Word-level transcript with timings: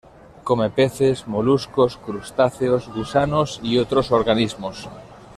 Come 0.43 0.67
peces, 0.71 1.27
moluscos, 1.27 1.95
crustáceos, 1.97 2.89
gusanos 2.91 3.59
y 3.61 3.77
otros 3.77 4.11
organismos. 4.11 4.89